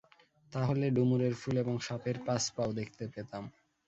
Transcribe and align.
তা 0.51 0.59
হলে 0.67 0.87
ডুমুরের 0.95 1.33
ফুল 1.35 1.55
এবং 1.57 1.75
সাপের 1.87 2.17
পাঁচ 2.25 2.43
পাও 2.55 2.69
দেখতে 2.79 3.03
পেতাম। 3.13 3.43